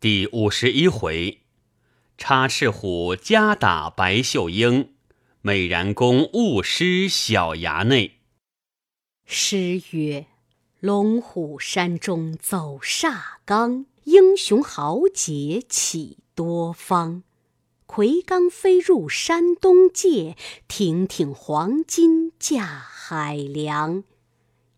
[0.00, 1.40] 第五十一回，
[2.16, 4.92] 插翅虎加打白秀英，
[5.40, 8.20] 美髯公误失小衙内。
[9.24, 10.26] 诗曰
[10.78, 17.24] ：“龙虎山中走煞刚，英雄豪杰起多方。
[17.86, 20.36] 魁罡飞入山东界，
[20.68, 24.04] 亭亭黄金架海梁。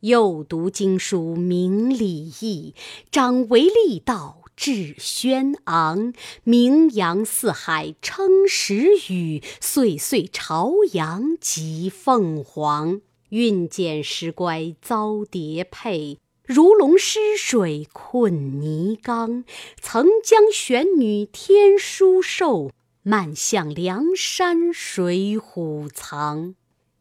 [0.01, 2.75] 又读经书明礼义，
[3.11, 6.13] 长为力道志轩昂。
[6.45, 13.01] 名扬四海称时雨，岁岁朝阳及凤凰。”
[13.31, 19.45] 运见石乖遭叠配，如龙失水困泥缸。
[19.81, 22.71] 曾将玄女天书授，
[23.03, 26.55] 漫向梁山水浒藏。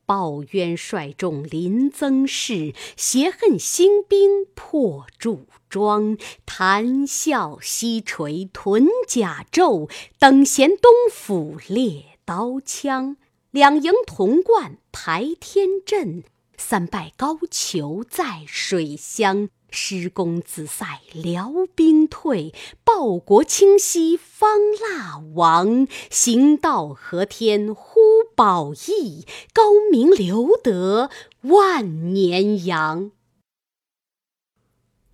[0.09, 6.17] 报冤率众临曾氏，挟恨兴兵破祝庄。
[6.47, 9.87] 谈笑西垂屯甲胄，
[10.17, 13.17] 等闲东府猎刀枪。
[13.51, 16.23] 两营同贯排天阵，
[16.57, 19.49] 三拜高俅在水乡。
[19.71, 25.87] 施公子赛辽兵退，报国清溪方腊王。
[26.09, 31.09] 行道和天忽宝义，高明留德
[31.41, 33.11] 万年扬。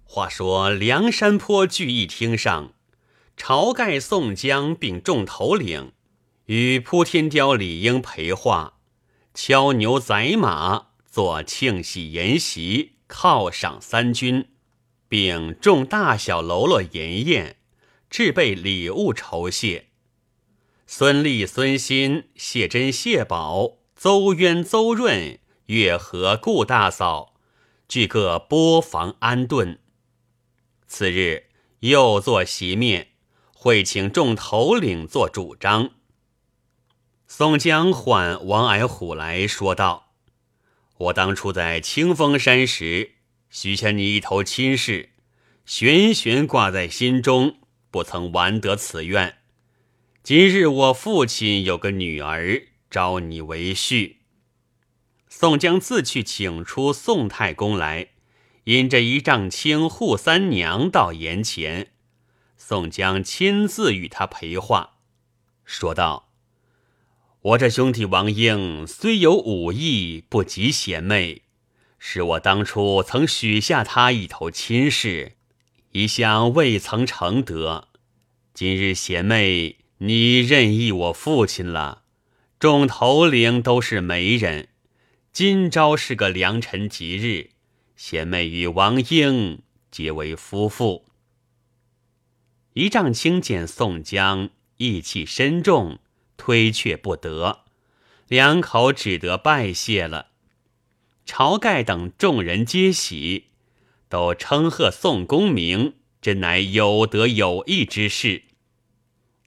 [0.04, 2.74] 话说梁山坡聚义厅上，
[3.36, 5.94] 晁盖、宋江并众头领。
[6.46, 8.78] 与扑天雕李应陪话，
[9.34, 14.50] 敲牛宰马，做庆喜筵席，犒赏三军，
[15.10, 17.58] 并众大小喽啰筵宴，
[18.08, 19.88] 置备礼物酬谢。
[20.98, 27.34] 孙立、孙新、谢珍、谢宝、邹渊、邹润、月和、顾大嫂，
[27.90, 29.82] 俱各拨房安顿。
[30.88, 31.48] 次日
[31.82, 33.10] 又做席面，
[33.54, 35.90] 会请众头领做主张。
[37.28, 40.14] 宋江唤王矮虎来说道
[40.96, 43.16] ：“我当初在清风山时，
[43.50, 45.10] 许下你一头亲事，
[45.66, 47.58] 悬悬挂在心中，
[47.92, 49.40] 不曾完得此愿。
[50.26, 54.16] 今日我父亲有个女儿，招你为婿。”
[55.30, 58.08] 宋江自去请出宋太公来，
[58.64, 61.92] 引着一丈青扈三娘到檐前，
[62.58, 64.96] 宋江亲自与他陪话，
[65.64, 66.32] 说道。
[67.42, 71.44] 我这兄弟王英虽有武艺，不及贤妹，
[72.00, 75.34] 是我当初曾许下他一头亲事，
[75.92, 77.90] 一向未曾成得。
[78.56, 82.04] 今日贤妹你任意我父亲了，
[82.60, 84.68] 众头领都是媒人，
[85.34, 87.50] 今朝是个良辰吉日，
[87.96, 91.06] 贤妹与王英结为夫妇。
[92.74, 95.98] 一丈青见宋江义气深重。
[96.38, 97.62] 推却不得，
[98.28, 100.28] 两口只得拜谢了。
[101.26, 103.46] 晁盖等众人皆喜，
[104.10, 108.44] 都称贺宋公明真乃有德有义之士。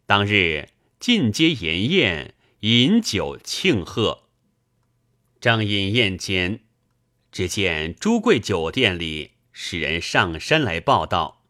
[0.08, 4.22] 当日进阶筵宴，饮酒庆贺。
[5.38, 6.60] 正饮宴间，
[7.30, 11.42] 只见朱贵酒店里使人上山来报道：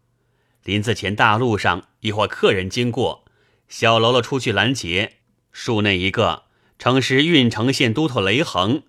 [0.64, 3.24] 临子前大路上一伙客人经过，
[3.68, 5.18] 小喽啰出去拦截。
[5.52, 6.47] 树内一个
[6.80, 8.82] 称是郓城县都头雷横，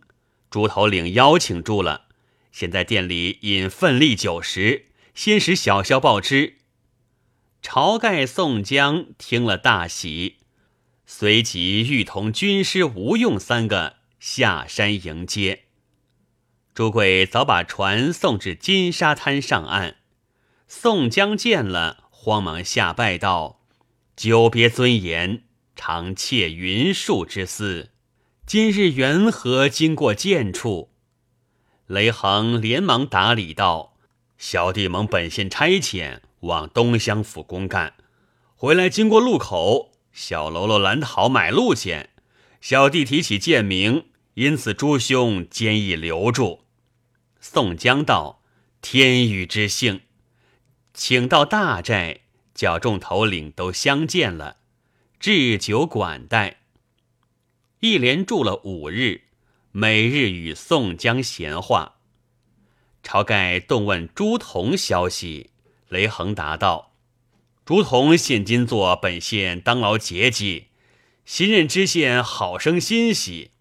[0.49, 2.07] 猪头领邀请住了，
[2.51, 6.55] 现在店里饮奋力酒食，先使小校报之。
[7.61, 10.37] 晁盖、宋江听了大喜，
[11.05, 15.65] 随即欲同军师吴用三个下山迎接。
[16.73, 19.97] 朱贵早把船送至金沙滩上岸，
[20.67, 23.59] 宋江见了，慌忙下拜道
[24.15, 25.43] ：“久别尊严。”
[25.75, 27.91] 常窃云树之思，
[28.45, 30.91] 今日缘何经过贱处？
[31.87, 33.95] 雷横连忙打礼道
[34.37, 37.93] ：“小弟蒙本县差遣往东乡府公干，
[38.55, 42.09] 回来经过路口，小喽啰拦好买路钱，
[42.61, 44.05] 小弟提起贱名，
[44.35, 46.65] 因此诸兄坚意留住。”
[47.41, 48.41] 宋江道
[48.81, 50.01] ：“天宇之幸，
[50.93, 52.21] 请到大寨，
[52.53, 54.57] 叫众头领都相见了。”
[55.19, 56.61] 置酒管待，
[57.81, 59.23] 一连住了五日，
[59.73, 61.95] 每日与宋江闲话。
[63.03, 65.49] 晁盖动问朱仝消息，
[65.89, 66.93] 雷横答道
[67.65, 70.67] ：“朱仝现今做本县当劳节级，
[71.25, 73.51] 新任知县好生欣喜。”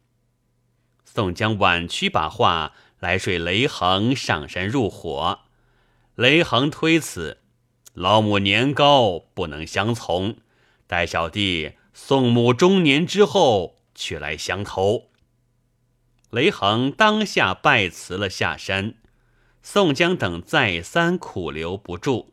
[1.04, 5.40] 宋江婉曲把话来说雷横上山入伙，
[6.14, 7.38] 雷横推辞，
[7.94, 10.36] 老母年高，不能相从，
[10.86, 15.10] 待小弟宋母中年之后，却来相投。”
[16.30, 18.96] 雷横当下拜辞了下山，
[19.70, 22.32] 宋江等再三苦留不住，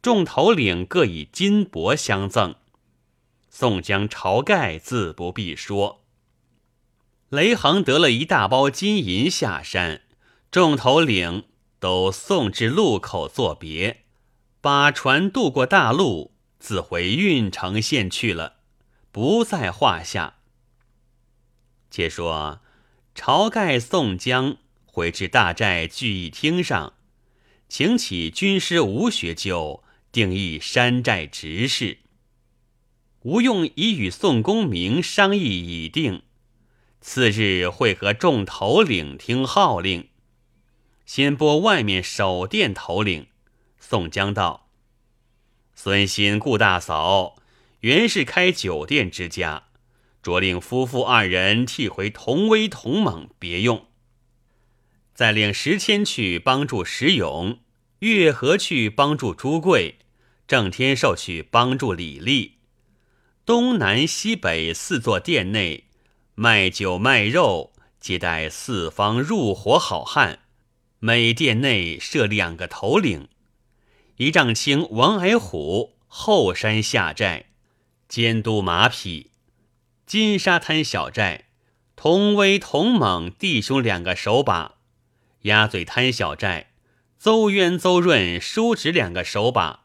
[0.00, 2.54] 众头领各以金帛相赠。
[3.50, 6.04] 宋江、晁盖自不必说。
[7.28, 10.02] 雷横得了一大包金银下山，
[10.48, 11.48] 众头领
[11.80, 14.04] 都送至路口作别，
[14.60, 18.58] 把船渡过大路，自回郓城县去了，
[19.10, 20.36] 不在话下。
[21.90, 22.60] 且说。
[23.16, 24.58] 晁盖、宋江
[24.98, 26.94] 回至大寨聚义厅上，
[27.68, 31.98] 请起军师吴学究定议山寨执事。
[33.20, 36.22] 吴用已与宋公明商议已定，
[37.00, 40.08] 次日会合众头领听号令。
[41.06, 43.28] 先拨外面守殿头领。
[43.78, 44.68] 宋江道
[45.76, 47.36] ：“孙新、顾大嫂
[47.82, 49.68] 原是开酒店之家。”
[50.20, 53.87] 着令夫妇二人替回同威、同猛，别用。
[55.18, 57.58] 再令石谦去帮助石勇，
[57.98, 59.96] 月和去帮助朱贵，
[60.46, 62.58] 郑天寿去帮助李立。
[63.44, 65.88] 东南西北四座殿内
[66.36, 70.38] 卖酒卖肉，接待四方入伙好汉。
[71.00, 73.26] 每殿内设两个头领，
[74.18, 77.46] 一丈青王矮虎后山下寨，
[78.08, 79.32] 监督马匹。
[80.06, 81.46] 金沙滩小寨，
[81.96, 84.77] 同威同猛弟兄两个手把；
[85.42, 86.72] 鸭嘴滩小寨，
[87.18, 89.84] 邹渊、邹润叔侄两个手把；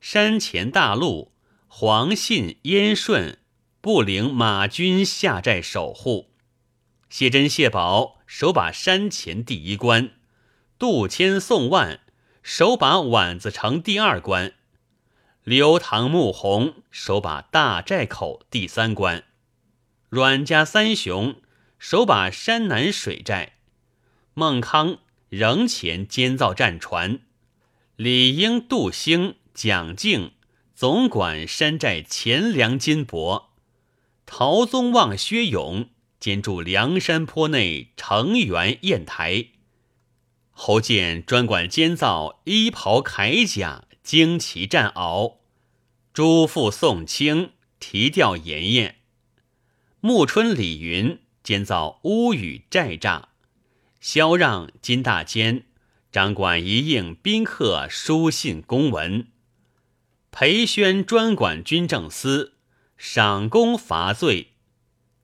[0.00, 1.32] 山前大路，
[1.66, 3.38] 黄信、燕顺
[3.80, 6.30] 不领马军下寨守护；
[7.10, 10.10] 谢珍、谢宝手把山前第一关；
[10.78, 12.00] 杜迁、宋万
[12.42, 14.52] 手把宛子城第二关；
[15.42, 19.24] 刘唐、穆弘手把大寨口第三关。
[20.08, 21.40] 阮家三雄
[21.78, 23.54] 守把山南水寨，
[24.34, 24.98] 孟康
[25.28, 27.20] 仍前监造战船，
[27.94, 30.32] 李应、杜兴、蒋敬
[30.74, 33.44] 总管山寨钱粮金帛，
[34.26, 35.88] 陶宗旺、薛勇
[36.18, 39.50] 监驻梁山坡内城垣砚台，
[40.50, 45.36] 侯健专管监造衣袍铠甲、旌旗战袄，
[46.12, 48.96] 朱父宋清提调严严。
[50.00, 53.26] 暮春，李云监造屋宇寨栅；
[54.06, 55.64] 萧让、金大坚
[56.12, 59.28] 掌管一应宾客书信公文；
[60.30, 62.52] 裴宣专管军政司，
[62.98, 64.48] 赏功罚罪；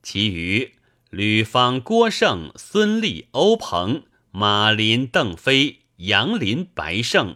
[0.01, 0.73] 其余
[1.11, 4.01] 吕方、郭盛、孙立、欧鹏、
[4.31, 7.35] 马林、邓飞、杨林、白胜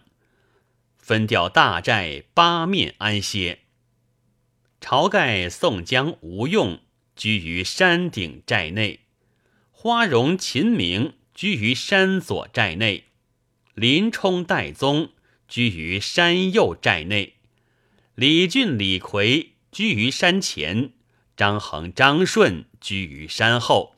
[0.97, 3.59] 分调大寨八面安歇。
[4.81, 6.79] 晁盖、宋江、吴用。
[7.15, 9.01] 居于山顶寨内，
[9.69, 13.03] 花荣、秦明居于山左寨内，
[13.73, 15.09] 林冲、戴宗
[15.49, 17.33] 居于山右寨内，
[18.15, 20.93] 李俊、李逵居于山前，
[21.35, 23.97] 张衡、张顺居于山后，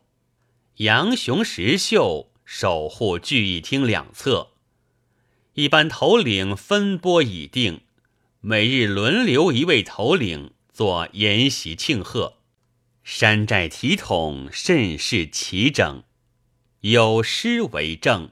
[0.78, 4.54] 杨雄、石秀守护聚义厅两侧。
[5.54, 7.82] 一般头领分拨已定，
[8.42, 12.38] 每日轮流一位头领做筵席庆贺。
[13.04, 16.04] 山寨体统甚是齐整，
[16.82, 18.32] 有诗为证：“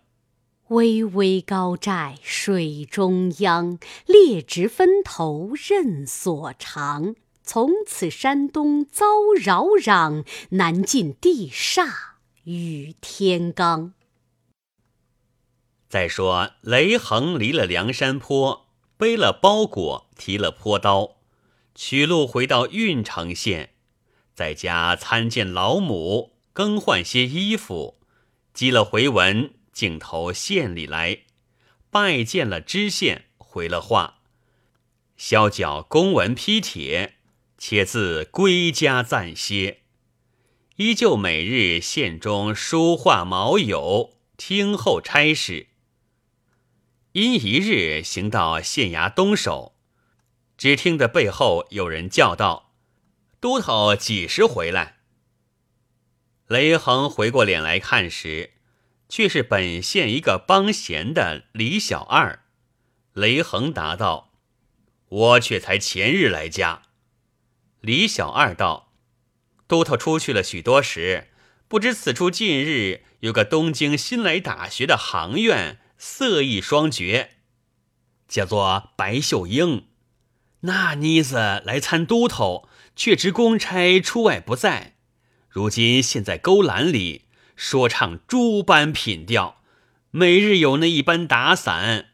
[0.70, 7.16] 巍巍高寨水中央，列直分头任所长。
[7.44, 9.06] 从此山东遭
[9.40, 11.88] 扰攘，南尽地煞
[12.44, 13.92] 与天罡。”
[15.90, 21.18] 再说雷横离了梁山坡，背了包裹，提了坡刀，
[21.74, 23.72] 取路回到郓城县。
[24.34, 27.95] 在家参见老母，更换些衣服，
[28.56, 31.26] 积了回文，径投县里来
[31.90, 34.22] 拜见了知县，回了话，
[35.18, 37.16] 削缴公文批帖，
[37.58, 39.82] 且自归家暂歇，
[40.78, 45.68] 依旧每日县中书画毛友，听候差事。
[47.12, 49.76] 因一日行到县衙东首，
[50.58, 52.72] 只听得背后有人叫道。
[53.42, 54.95] 都头几时回来？
[56.48, 58.52] 雷横回过脸来看时，
[59.10, 62.44] 却是本县一个帮闲的李小二。
[63.14, 64.32] 雷横答道
[65.10, 66.84] ：“我却才前日来家。”
[67.82, 68.92] 李小二道
[69.68, 71.30] ：“都头出去了许多时，
[71.68, 77.32] 不知此处近日有个东京新来打学的行院，色艺双绝。”
[78.28, 79.88] 叫做白秀英。
[80.62, 84.95] 那妮子来参都头，却知公差出外不在，
[85.56, 87.22] 如今现在勾栏里
[87.56, 89.62] 说唱诸般品调，
[90.12, 92.08] 每日有那一般打伞，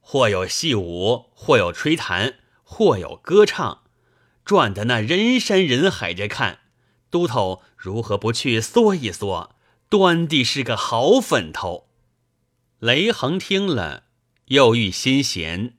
[0.00, 3.82] 或有戏舞，或有吹弹，或有歌唱，
[4.44, 6.58] 转得那人山人海着看。
[7.10, 9.54] 都头如何不去缩一缩？
[9.88, 11.86] 端地是个好粉头。
[12.80, 14.06] 雷横听了，
[14.46, 15.74] 又欲心闲。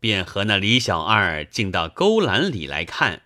[0.00, 3.24] 便和那李小二进到勾栏里来看，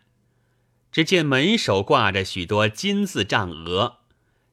[0.93, 3.99] 只见门首挂着许多金字帐额，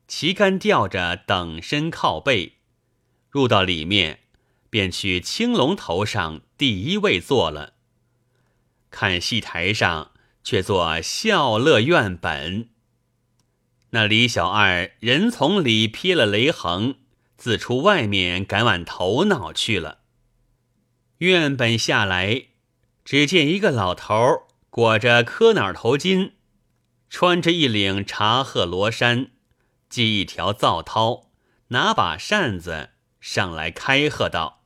[0.08, 2.54] 旗杆吊着等身靠背。
[3.30, 4.20] 入到里面，
[4.70, 7.74] 便去青龙头上第一位坐了。
[8.90, 10.12] 看戏台上
[10.44, 12.70] 却做笑乐院本。
[13.92, 16.96] 那李小二人从里瞥了雷横，
[17.36, 20.00] 自出外面赶往头脑去了。
[21.20, 22.48] 院本下来，
[23.04, 24.47] 只见一个老头
[24.78, 26.34] 裹着磕脑头巾，
[27.10, 29.32] 穿着一领茶褐罗衫，
[29.90, 31.30] 系一条皂绦，
[31.70, 34.62] 拿把扇子上来开喝道：“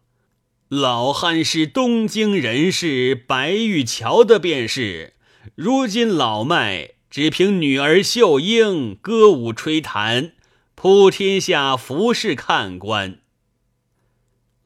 [0.68, 5.13] 老汉是东京人士白玉桥的便是，
[5.56, 10.34] 如今老迈只凭女儿秀英歌舞吹弹，
[10.75, 13.22] 普天下服侍看官。”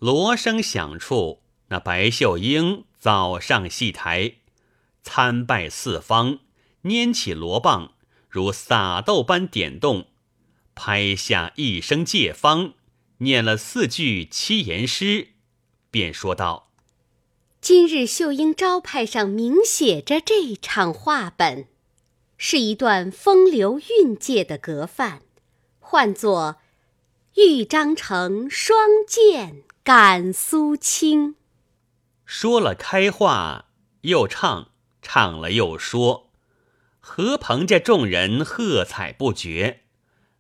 [0.02, 1.44] 锣声响处。
[1.68, 4.38] 那白秀英早上戏台，
[5.05, 6.39] 参拜四方，
[6.83, 7.93] 拈起罗棒，
[8.27, 10.07] 如撒豆般点动，
[10.74, 12.74] 拍下一声借方，
[13.19, 15.27] 念了四句七言诗，
[15.91, 16.71] 便说道
[17.62, 21.67] ：“今日秀英招牌上明写着这场话本，
[22.35, 25.21] 是一段风流韵界的格范，
[25.77, 26.57] 唤作
[27.38, 31.35] ‘豫章城双剑赶苏青’。”
[32.25, 33.67] 说了开话，
[34.01, 34.71] 又唱，
[35.07, 36.31] 唱了又说，
[37.00, 39.81] 何鹏家众人喝彩不绝。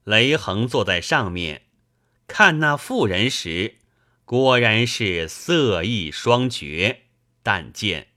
[0.03, 1.67] 雷横坐在上面，
[2.25, 3.75] 看那妇人时，
[4.25, 7.03] 果然是色艺双绝。
[7.43, 8.07] 但见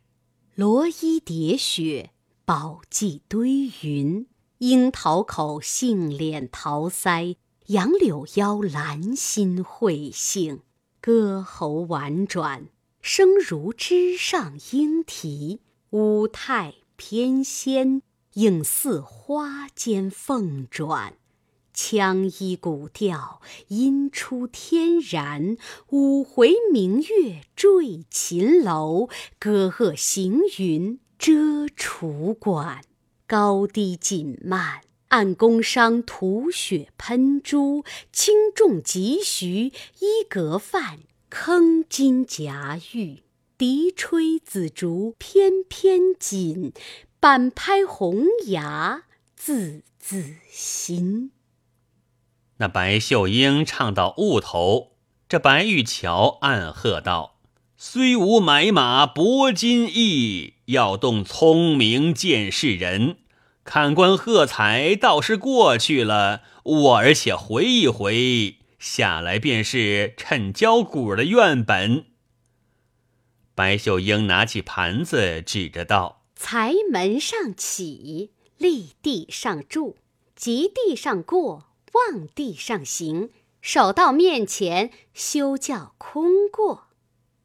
[0.54, 2.12] 罗衣叠雪，
[2.46, 4.26] 宝髻堆云，
[4.58, 7.36] 樱桃口，杏脸桃腮，
[7.66, 10.62] 杨柳腰，兰心蕙性，
[11.02, 12.68] 歌喉婉转。
[13.02, 15.60] 声如枝上莺啼，
[15.90, 18.02] 舞态翩跹，
[18.35, 21.14] 影似花间凤转。
[21.75, 25.57] 羌衣古调，音出天然。
[25.88, 32.83] 五回明月坠秦楼，歌恶行云遮楚馆。
[33.26, 40.99] 高低紧慢，按宫商吐血喷珠，轻重急徐，衣格范。
[41.30, 43.23] 铿金夹玉，
[43.58, 46.72] 笛吹紫竹，翩翩锦；
[47.18, 49.02] 板拍红牙，
[49.34, 51.32] 字字新。
[52.58, 54.92] 那白秀英唱到雾头，
[55.28, 57.40] 这白玉桥暗喝道
[57.76, 63.16] ：“虽无买马铂金意，要动聪明见世人。
[63.64, 72.04] 看官喝彩倒是过去了，我而且回一回。”下来便是趁焦鼓的院本。
[73.58, 79.96] 白秀英拿起盘子，指着道：“财门上起，立地上住，
[80.36, 86.84] 及地上过，望地上行，手到面前，休叫空过。”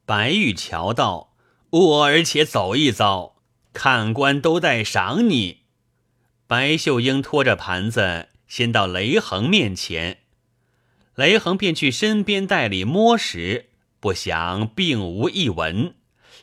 [0.05, 1.33] 白玉桥道
[1.71, 3.37] ：“我而且走一遭，
[3.73, 5.61] 看官都待赏你。”
[6.45, 10.19] 白秀英拖着盘子，先到雷横面前。
[11.15, 15.95] 雷横便去身边袋里摸时，不想并无一文。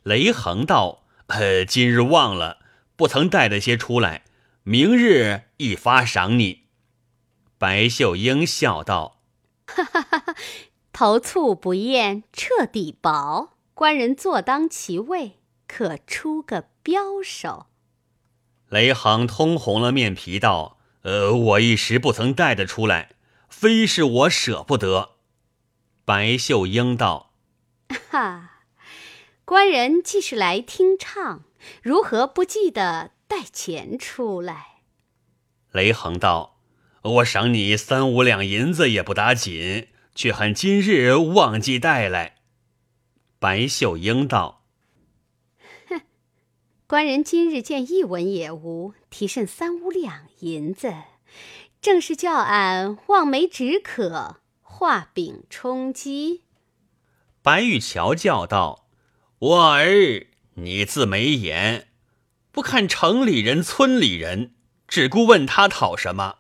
[0.03, 2.59] 雷横道：“呃，今日忘了，
[2.97, 4.25] 不曾带了些出来，
[4.63, 6.65] 明日一发赏你。”
[7.59, 9.21] 白秀英笑道
[9.67, 10.35] ：“哈哈哈哈，
[10.93, 13.57] 头醋不厌，彻底薄。
[13.75, 17.67] 官人坐当其位，可出个标手。”
[18.69, 23.11] 雷横通红了面皮道：“呃，我一时不曾带得出来。”
[23.51, 25.17] 非是我舍不得，
[26.05, 27.33] 白秀英道
[28.11, 28.60] ：“哈，
[29.51, 31.43] 官人既是来听唱，
[31.83, 34.83] 如何不记得带钱出来？”
[35.75, 36.61] 雷横道
[37.03, 42.37] ：“我赏你三五两银子也不打紧，却恨今日忘记带来。”
[43.41, 44.63] 白秀英道
[45.91, 46.03] ：“哼，
[46.87, 50.95] 官人今日见一文也无，提甚三五两银子？”
[51.83, 56.45] 正是叫俺望梅止渴，画饼充饥。
[57.43, 58.87] 白玉桥叫道
[59.41, 61.89] ：“我儿，你自没眼，
[62.53, 64.53] 不看城里人、村里人，
[64.87, 66.37] 只顾问他讨什么？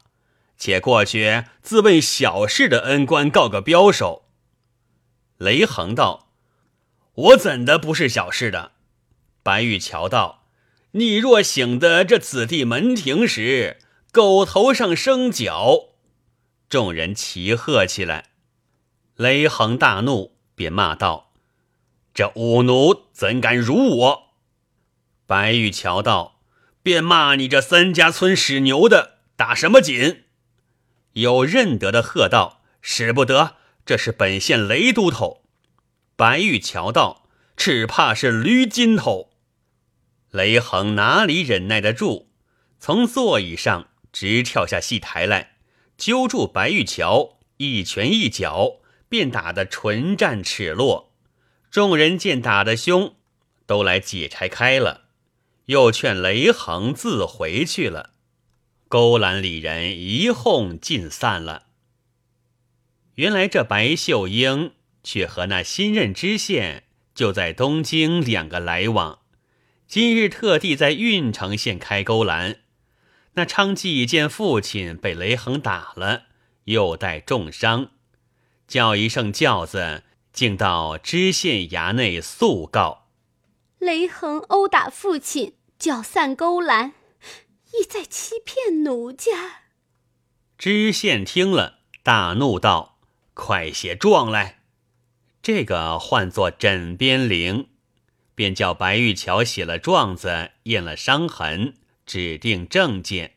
[0.58, 4.26] 且过去自问小事的恩官告个标手。
[5.38, 6.34] 雷横道
[7.14, 8.72] ：“我怎的不是小事的？”
[9.42, 10.44] 白玉桥道
[10.92, 13.78] ：“你若醒得这子弟门庭时，
[14.12, 15.94] 狗头上生角。”
[16.68, 18.26] 众人齐喝起来。
[19.16, 21.29] 雷横大怒，便骂道
[22.20, 24.22] ：“这五奴怎敢辱我？”
[25.24, 26.42] 白玉桥道
[26.84, 30.24] ：“便骂你这三家村使牛的，打什么紧？”
[31.14, 33.56] 有认得的喝道：“使不得！
[33.86, 35.44] 这是本县雷都头。”
[36.14, 39.30] 白玉桥道：“只怕是驴金头。”
[40.30, 42.28] 雷横哪里忍耐得住，
[42.78, 45.56] 从座椅上直跳下戏台来，
[45.96, 51.09] 揪住白玉桥，一拳一脚，便打得唇战齿落。
[51.70, 53.14] 众人见打得凶，
[53.64, 55.04] 都来解拆开了，
[55.66, 58.14] 又劝雷横自回去了。
[58.88, 61.66] 勾栏里人一哄尽散了。
[63.14, 64.72] 原来这白秀英
[65.04, 66.84] 却和那新任知县
[67.14, 69.20] 就在东京两个来往，
[69.86, 72.56] 今日特地在郓城县开勾栏。
[73.34, 76.24] 那昌吉见父亲被雷横打了，
[76.64, 77.92] 又带重伤，
[78.66, 80.02] 叫一声轿子，
[80.40, 83.08] 竟到知县衙内诉告：
[83.78, 86.94] 雷横殴打父亲，搅散勾栏。
[87.74, 89.64] 意在欺骗奴家。
[90.56, 92.96] 知县听了，大怒道
[93.34, 94.62] ：“快写状来！”
[95.42, 97.68] 这个唤作枕边铃，
[98.34, 101.74] 便叫白玉桥写了状子，验了伤痕，
[102.06, 103.34] 指定证件。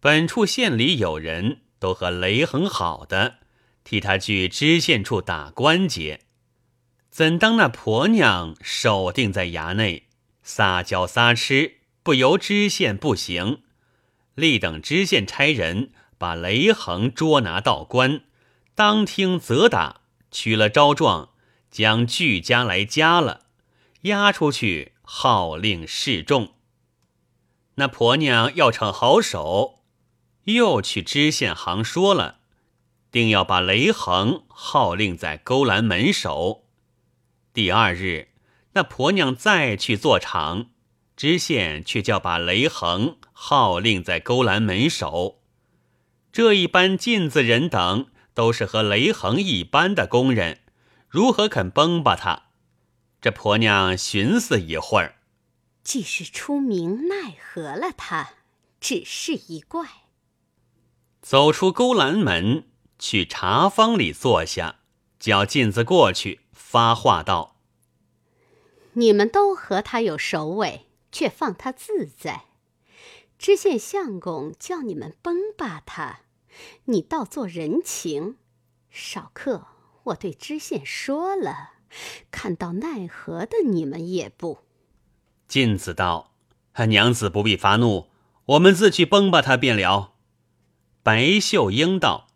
[0.00, 3.40] 本处县里有人都和雷横好的，
[3.86, 6.22] 替他去知县处打关节。
[7.08, 10.08] 怎当那婆娘守定在衙内，
[10.42, 11.76] 撒娇撒痴？
[12.02, 13.62] 不由知县不行，
[14.34, 18.22] 立等知县差人把雷横捉拿到官，
[18.74, 20.00] 当听责打，
[20.32, 21.30] 取了招状，
[21.70, 23.46] 将巨家来加了，
[24.02, 26.54] 押出去号令示众。
[27.76, 29.84] 那婆娘要逞好手，
[30.44, 32.35] 又去知县行说了，
[33.16, 36.66] 定要把雷横号令在勾栏门首。
[37.54, 38.28] 第二日，
[38.74, 40.66] 那婆娘再去做场。
[41.16, 45.40] 知县却叫把雷横号令在勾栏门首，
[46.30, 50.60] 这一般进子人等都是和雷横一般的工人，
[51.08, 52.50] 如何肯崩巴他？
[53.22, 55.14] 这婆娘寻思一会儿，
[55.82, 58.32] 既是出名，奈何了他？
[58.78, 59.86] 只是一怪。
[61.22, 62.64] 走出勾栏门，
[62.98, 64.76] 去茶坊里坐下，
[65.18, 67.56] 叫镜子过去发话道
[68.94, 70.82] ：“你们都和他有首尾。”
[71.12, 72.44] 却放他自在。
[73.38, 76.20] 知县相公叫你们崩巴他，
[76.86, 78.36] 你倒做人情。
[78.90, 79.68] 少客，
[80.02, 81.70] 我对知县说了，
[82.30, 84.58] 看到奈何的你们也不。
[85.48, 86.32] 晋子道
[86.86, 88.10] ：“娘子不必发怒，
[88.44, 90.12] 我们自去崩巴他便了。”
[91.02, 92.35] 白秀英道：“哼，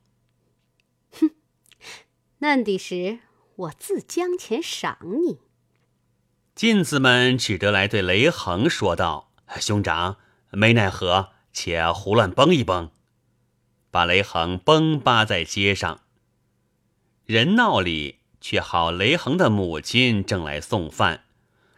[2.40, 3.20] 难的时
[3.56, 5.38] 我自将钱赏你。”
[6.54, 10.16] 进子们只得来对雷横说道：“兄长，
[10.50, 12.90] 没奈何，且胡乱崩一崩。”
[13.90, 16.02] 把雷横崩扒在街上。
[17.24, 21.24] 人闹里却好，雷横的母亲正来送饭，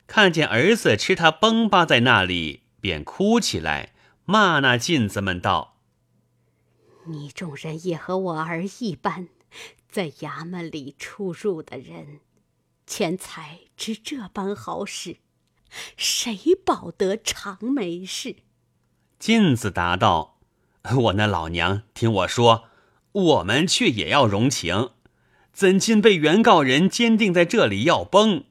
[0.07, 3.93] 看见儿子吃他崩扒在那里，便哭起来，
[4.25, 5.77] 骂那进子们道
[7.07, 9.29] ：“你众人也和我儿一般，
[9.93, 12.19] 在衙门里出入的人。”
[12.85, 15.19] 钱财值这般好使，
[15.97, 18.37] 谁保得长没事？
[19.21, 20.41] 镜子答道
[20.97, 22.65] ：“我那老娘听我说，
[23.13, 24.91] 我们却也要容情。
[25.53, 28.45] 怎禁被原告人坚定在这里要崩？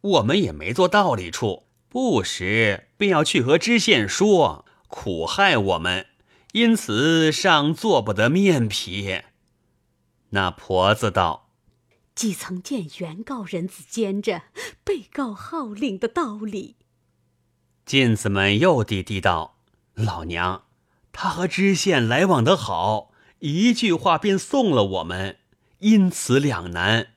[0.00, 6.06] 我们也没做道理处，不时便要去和知县说，苦害我们，
[6.52, 9.22] 因此尚做不得面皮。”
[10.30, 11.50] 那婆子道。
[12.14, 14.42] 既曾见原告人子兼着
[14.82, 16.74] 被告号令的道理，
[17.86, 19.60] 进子们又低低道
[19.94, 20.64] ：“老娘，
[21.12, 25.38] 他和知县来往的好，一句话便送了我们，
[25.78, 27.14] 因此两难。”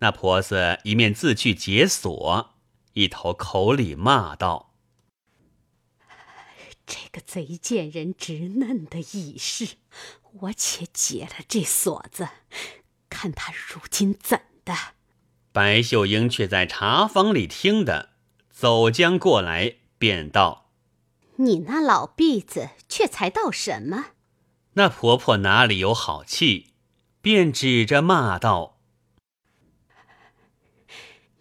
[0.00, 2.56] 那婆子一面自去解锁，
[2.94, 4.74] 一头口里骂道
[6.84, 9.76] ：“这个贼贱人直嫩的已是，
[10.40, 12.28] 我且解了这锁子。”
[13.10, 14.74] 看他如今怎的？
[15.52, 18.10] 白秀英却在茶房里听的，
[18.50, 20.70] 走将过来，便道
[21.36, 24.06] ：“你那老婢子却才道什么？”
[24.74, 26.72] 那婆婆哪里有好气，
[27.20, 28.80] 便指着骂道：“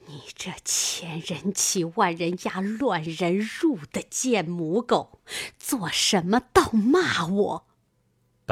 [0.05, 5.23] 你这千人欺、万人压、乱人入的贱母狗，
[5.57, 7.67] 做什么倒骂我？”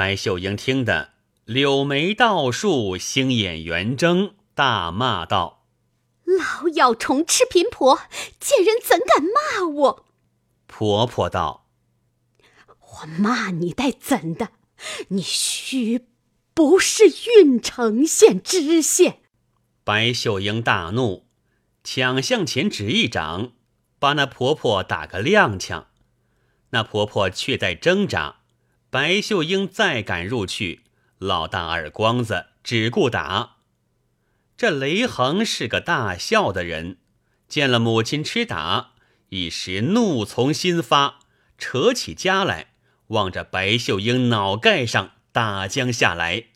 [0.01, 1.11] 白秀英听得，
[1.45, 4.33] 柳眉倒竖，星眼圆睁。
[4.55, 5.67] 大骂道
[6.25, 7.99] ：“老咬虫吃贫婆，
[8.39, 10.05] 贱人怎敢骂我？”
[10.65, 11.67] 婆婆道
[12.81, 14.49] ：“我骂你带怎的？
[15.09, 16.07] 你须
[16.55, 19.19] 不是郓城县知县。”
[19.85, 21.27] 白秀英大怒，
[21.83, 23.51] 抢向前指一掌，
[23.99, 25.83] 把那婆婆打个踉跄。
[26.71, 28.37] 那婆婆却在挣扎，
[28.91, 30.81] 白秀英再敢入去，
[31.17, 33.55] 老大耳光子，只顾打。
[34.57, 36.97] 这雷横是个大孝的人，
[37.47, 38.91] 见了母亲吃打，
[39.29, 41.19] 一时怒从心发，
[41.57, 42.73] 扯起家来，
[43.07, 46.47] 望着白秀英脑盖上打将下来。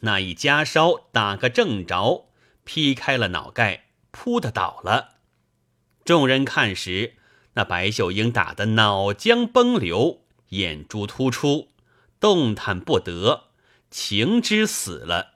[0.00, 2.28] 那一夹梢打个正着，
[2.64, 5.14] 劈开了脑盖，扑的倒了。
[6.04, 7.14] 众人看时，
[7.54, 11.68] 那白秀英打得脑浆崩流，眼珠突出，
[12.20, 13.44] 动弹不得，
[13.90, 15.34] 情之死了。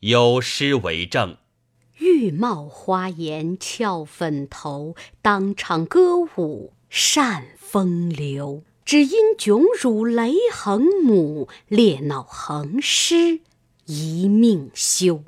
[0.00, 1.38] 有诗为证
[1.98, 8.62] ：“玉貌花颜俏粉头，当场歌舞扇风流。
[8.84, 13.40] 只因窘辱雷横母，烈脑横尸
[13.84, 15.24] 一命休。”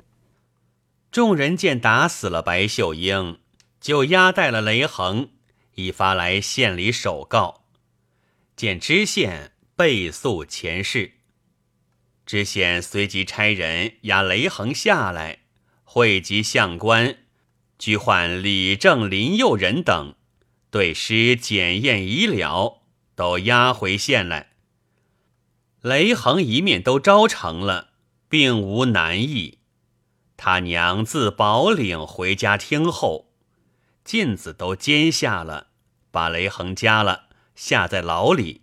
[1.11, 3.39] 众人见打死了白秀英，
[3.79, 5.29] 就押带了雷横，
[5.75, 7.60] 已发来县里首告。
[8.55, 11.13] 见知县备诉前事。
[12.25, 15.39] 知县随即差人押雷横下来，
[15.83, 17.17] 汇集相官，
[17.77, 20.15] 拘唤李正、林佑仁等，
[20.69, 22.83] 对尸检验已了，
[23.15, 24.51] 都押回县来。
[25.81, 27.89] 雷横一面都招成了，
[28.29, 29.57] 并无难意。
[30.37, 33.33] 他娘自宝岭回家听后，
[34.03, 35.67] 镜子都监下了，
[36.11, 38.61] 把雷横加了，下在牢里。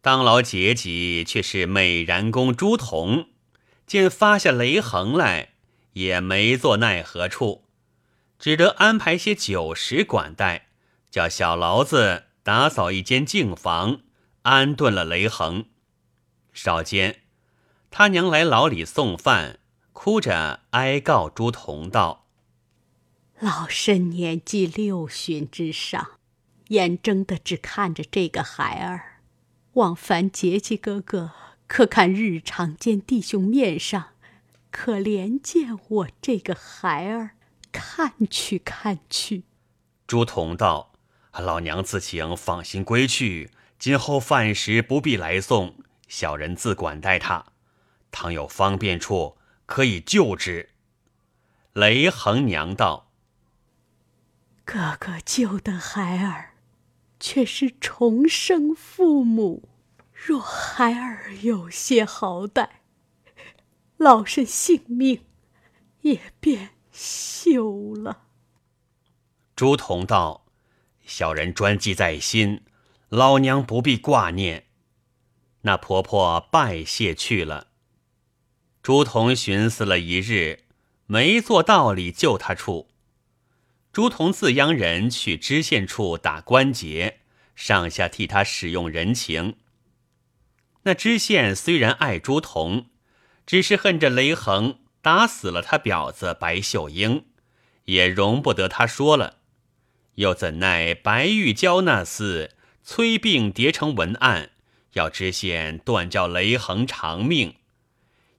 [0.00, 3.26] 当牢结级却是美髯公朱仝，
[3.86, 5.54] 见发下雷横来，
[5.92, 7.64] 也没做奈何处，
[8.38, 10.68] 只得安排些酒食管待，
[11.10, 14.00] 叫小牢子打扫一间净房，
[14.42, 15.66] 安顿了雷横。
[16.52, 17.22] 少间，
[17.90, 19.60] 他娘来牢里送饭，
[19.92, 22.26] 哭着哀告朱仝道
[23.38, 26.18] ：“老身年纪六旬之上，
[26.72, 29.20] 眼睁的只看着这个孩儿。”
[29.74, 31.32] 望凡杰吉哥哥，
[31.66, 34.10] 可看日常见弟兄面上，
[34.70, 37.30] 可怜见我这个孩儿，
[37.72, 39.44] 看去看去。
[40.06, 40.92] 朱仝道
[41.32, 47.46] ：“老娘自请放心归去，今后饭食不必来送，小人自管待他。
[48.10, 50.68] 倘有方便处，可以救之。”
[51.72, 53.10] 雷横娘道
[54.66, 56.50] ：“哥哥救的孩儿。”
[57.22, 59.68] 却是重生父母，
[60.12, 62.68] 若孩儿有些好歹，
[63.96, 65.22] 老身性命
[66.00, 68.24] 也便休了。
[69.54, 70.46] 朱仝道
[71.06, 72.62] ：“小人专记在心，
[73.08, 74.66] 老娘不必挂念。”
[75.62, 77.68] 那婆婆拜谢去了。
[78.82, 80.64] 朱仝寻思了一日，
[81.06, 82.88] 没做道理救他处。
[83.92, 87.20] 朱仝自央人去知县处打关节，
[87.54, 89.56] 上下替他使用人情。
[90.84, 92.86] 那知县虽然爱朱仝，
[93.44, 97.26] 只是恨着雷横打死了他表子白秀英，
[97.84, 99.40] 也容不得他说了。
[100.14, 102.48] 又怎奈白玉娇那厮
[102.82, 104.52] 催病叠成文案，
[104.94, 107.56] 要知县断叫雷横偿命，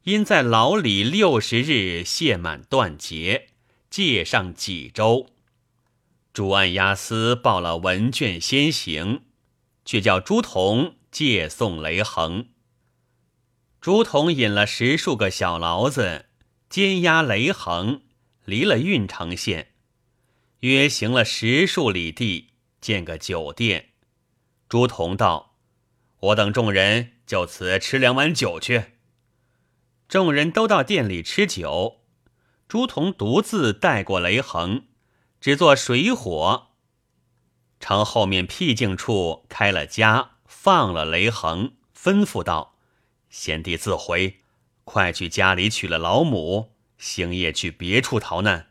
[0.05, 3.49] 因在牢里六十日谢满断节，
[3.91, 5.29] 借上几周。
[6.33, 9.21] 朱案押司报了文卷先行，
[9.85, 12.47] 却叫朱仝借送雷横。
[13.79, 16.25] 朱仝引了十数个小牢子，
[16.69, 18.01] 监押雷横，
[18.45, 19.73] 离了郓城县，
[20.61, 23.89] 约行了十数里地，见个酒店。
[24.67, 25.59] 朱仝道
[26.19, 28.85] ：“我等众人就此吃两碗酒去。”
[30.09, 32.01] 众人都到店里吃酒，
[32.67, 34.85] 朱仝独自带过雷横。
[35.43, 36.67] 只做水火，
[37.82, 42.77] 城后面僻静处开了家，放了雷横，吩咐道
[43.29, 44.39] ：“贤弟自回，
[44.86, 48.69] 快去家里娶了老母，星夜去别处逃难。”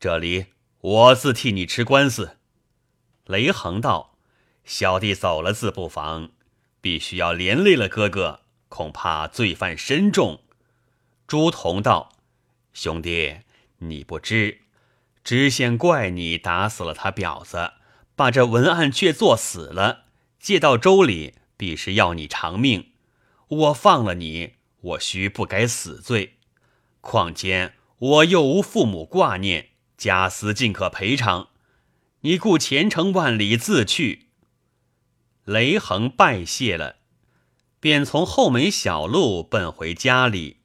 [0.00, 0.46] 这里
[0.80, 2.38] 我自替你吃官司。”
[3.26, 4.18] 雷横道
[4.66, 6.32] ：“小弟走了自不妨，
[6.80, 10.42] 必须要连累了哥哥，恐怕罪犯深重。”
[11.28, 12.10] 朱仝道
[12.74, 13.42] ：“兄弟，
[13.78, 14.62] 你不知，
[15.22, 17.72] 知县怪你打死了他婊子，
[18.16, 20.04] 把这文案却做死了，
[20.38, 22.92] 借到州里，必是要你偿命。
[23.48, 26.34] 我放了你，我须不该死罪。
[27.00, 29.68] 况且我又无父母挂念。”
[30.00, 31.48] 家私尽可赔偿，
[32.22, 34.28] 你故前程万里自去。
[35.44, 36.96] 雷横拜谢了，
[37.80, 40.56] 便从后门小路奔回家里，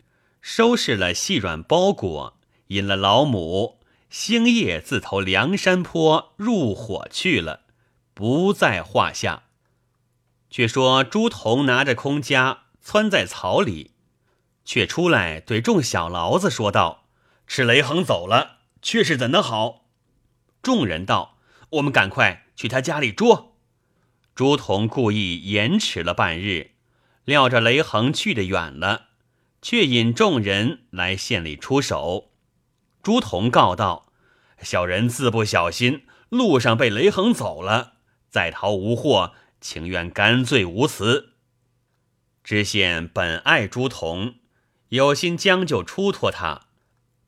[0.41, 2.37] 收拾了细软包裹，
[2.67, 7.61] 引了老母，星夜自投梁山坡入伙去了，
[8.13, 9.43] 不在话下。
[10.49, 13.91] 却说朱仝拿着空家窜在草里，
[14.63, 17.07] 却出来对众小牢子说道
[17.45, 19.87] ：“吃雷横走了。”却是怎的好？
[20.61, 21.39] 众人道
[21.71, 23.57] ：“我们赶快去他家里捉。”
[24.35, 26.71] 朱仝故意延迟了半日，
[27.23, 29.07] 料着雷横去得远了，
[29.61, 32.31] 却引众人来县里出手。
[33.05, 34.11] 朱仝告道
[34.63, 37.97] ：“小人自不小心，路上被雷横走了，
[38.31, 41.33] 在逃无获，情愿甘罪无辞。”
[42.43, 44.37] 知县本爱朱仝，
[44.89, 46.65] 有心将就出脱他，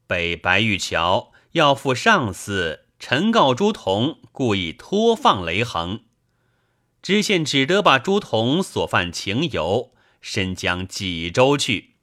[0.08, 1.32] 被白玉桥。
[1.52, 6.06] 要赴上司，陈告朱仝故意托放雷横，
[7.04, 11.97] 知县只得把朱仝所犯情由申将济州去。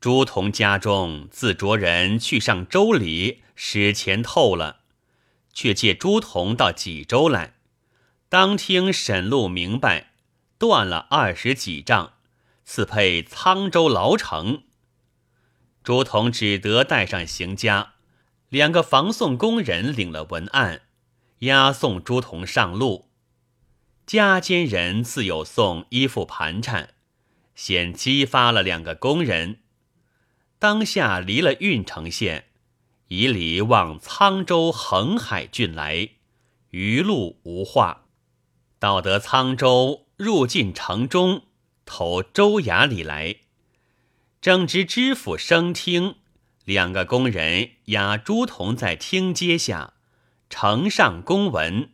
[0.00, 4.80] 朱仝家中自着人去上州里，使钱透了，
[5.52, 7.54] 却借朱仝到济州来，
[8.28, 10.12] 当听沈路明白，
[10.58, 12.12] 断了二十几丈，
[12.64, 14.62] 赐配沧州牢城。
[15.82, 17.94] 朱仝只得带上行家。
[18.48, 20.82] 两个防送工人领了文案，
[21.40, 23.10] 押送朱仝上路。
[24.06, 26.90] 家间人自有送衣服盘缠，
[27.56, 29.62] 先激发了两个工人。
[30.58, 32.46] 当下离了郓城县，
[33.08, 36.10] 以礼往沧州横海郡来，
[36.70, 38.04] 余路无话。
[38.78, 41.42] 到得沧州，入进城中，
[41.84, 43.36] 投州衙里来，
[44.40, 46.16] 正值知府升听。
[46.64, 49.92] 两个工人押朱仝在厅阶下，
[50.50, 51.90] 呈上公文。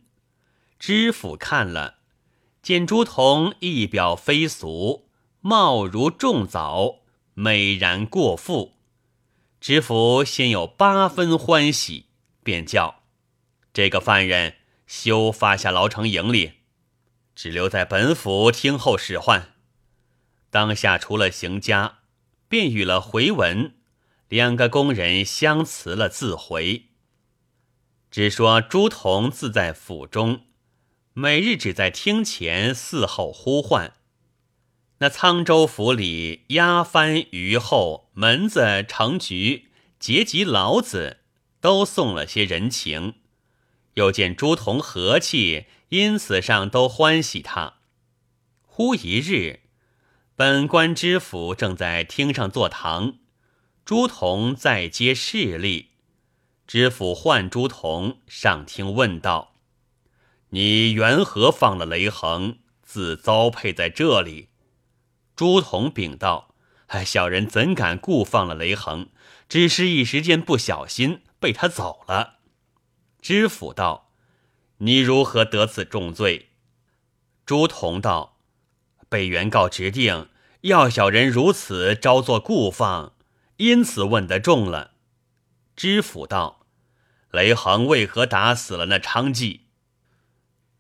[0.79, 1.99] 知府看了，
[2.63, 5.09] 见朱仝一表非俗，
[5.41, 7.02] 貌如重枣，
[7.35, 8.77] 美然过富。
[9.61, 12.07] 知府先有八分欢喜，
[12.43, 13.03] 便叫
[13.73, 16.55] 这个犯人休发下牢城营里，
[17.35, 19.55] 只留在本府听候使唤。
[20.51, 22.01] 当下除了行家，
[22.49, 23.75] 便与了回文。
[24.29, 26.87] 两个工人相辞了，自回。
[28.11, 30.47] 只说朱仝自在府中，
[31.13, 33.95] 每日只在厅前伺候呼唤。
[35.03, 39.67] 那沧州府里押番、虞后、门子、程局、
[39.99, 41.19] 结集老子，
[41.61, 43.15] 都送了些人情。
[43.95, 47.79] 又见朱仝和气，因此上都欢喜他。
[48.65, 49.63] 忽一日，
[50.37, 53.15] 本官知府正在厅上坐堂。
[53.85, 55.89] 朱仝在接势力，
[56.69, 59.57] 知府唤朱仝上厅问道
[60.51, 64.51] ：“你缘何放了雷横，自遭配在这里？”
[65.35, 66.55] 朱仝禀道
[66.89, 69.09] ：“哎，小人怎敢故放了雷横？
[69.49, 72.39] 只是一时间不小心被他走了。”
[73.21, 74.13] 知府道
[74.79, 76.51] ：“你如何得此重罪？”
[77.47, 78.39] 朱仝道
[79.09, 80.29] ：“被原告指定
[80.63, 83.15] 要小人如此招作故放。”
[83.59, 84.93] 因此问得重了，
[85.77, 86.67] 知府道
[87.31, 89.61] ：“雷横为何打死了那娼妓？”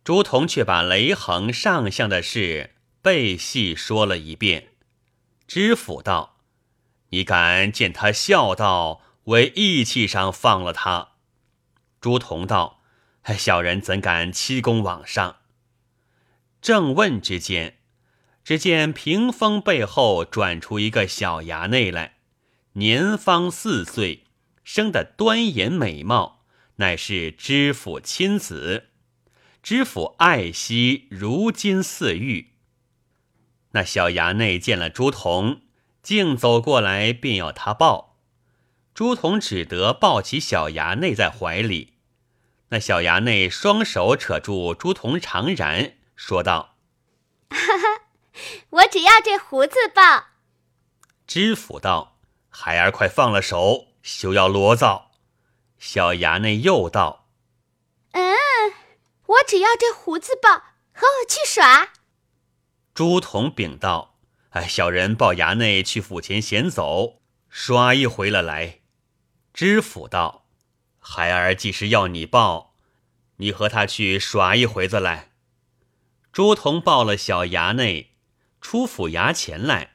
[0.02, 4.68] 朱仝却把雷横上相的事背细说了一遍。
[5.48, 6.38] 知府道
[7.10, 11.08] ：“你敢见他孝道，为义气上放了他？”
[12.00, 12.80] 朱仝道
[13.36, 15.38] ：“小人怎敢欺公罔上？”
[16.62, 17.78] 正问之间，
[18.44, 22.18] 只见屏风背后转出一个小衙内来。
[22.74, 24.24] 年方四岁，
[24.62, 26.44] 生得端严美貌，
[26.76, 28.90] 乃是知府亲子。
[29.62, 32.51] 知府爱惜如金似玉。
[33.72, 35.60] 那小衙内见了朱仝，
[36.02, 38.18] 竟走过来，便要他抱。
[38.94, 41.94] 朱仝只得抱起小衙内在怀里。
[42.68, 46.76] 那小衙内双手扯住朱仝长髯，说道
[47.50, 48.04] ：“哈哈，
[48.70, 50.26] 我只要这胡子抱。”
[51.26, 52.18] 知府道。
[52.54, 55.12] 孩儿，快放了手，休要罗造。
[55.78, 57.28] 小衙内又道
[58.12, 58.34] ：“嗯，
[59.24, 60.50] 我只要这胡子报，
[60.92, 61.94] 和我去耍。”
[62.94, 64.18] 朱同禀道
[64.50, 68.80] ：“哎，小人报衙内去府前闲走，耍一回了来。”
[69.54, 70.46] 知府道
[71.00, 72.74] ：“孩儿既是要你报，
[73.36, 75.30] 你和他去耍一回子来。”
[76.32, 78.12] 朱同报了小衙内，
[78.60, 79.92] 出府衙前来，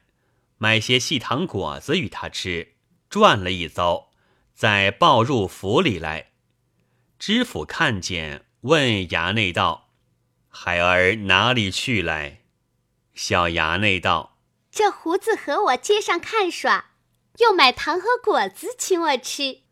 [0.58, 2.74] 买些细糖果子与他吃，
[3.08, 4.08] 转了一遭。
[4.54, 6.32] 再报入府里来，
[7.16, 9.90] 知府看见，问衙内道
[10.50, 12.37] ：“孩儿哪里去来？”
[13.18, 14.38] 小衙内道
[14.70, 16.92] ：“这胡子和我街上看耍，
[17.38, 19.62] 又买糖和果子请我吃。”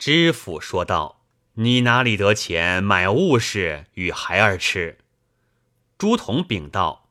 [0.00, 1.26] 知府说道
[1.60, 4.96] ：“你哪里得钱买物事与孩儿吃？”
[5.98, 7.10] 朱仝禀道：“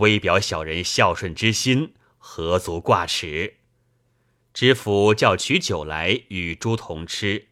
[0.00, 3.56] 微表小人孝顺之心，何足挂齿。”
[4.52, 7.48] 知府叫取酒来与朱仝吃，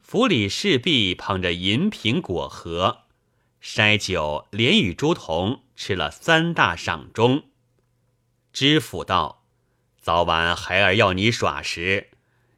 [0.00, 2.98] 府里侍婢捧着银瓶果盒，
[3.60, 7.50] 筛酒连与朱同吃了三大赏钟。
[8.52, 9.46] 知府道
[10.00, 12.08] ：“早晚孩儿要你耍时，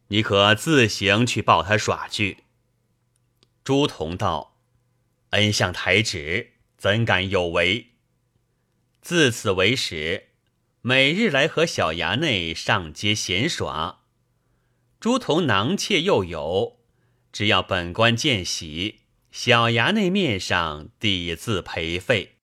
[0.06, 2.44] 你可自行去抱他耍去。”
[3.64, 4.56] 朱同道
[5.30, 7.88] ：“恩相抬旨，怎敢有违？”
[9.02, 10.28] 自此为始。
[10.80, 14.04] 每日来和小衙内上街闲耍，
[15.00, 16.78] 朱仝囊怯又有，
[17.32, 19.00] 只要本官见喜，
[19.32, 22.37] 小衙内面上抵字赔费。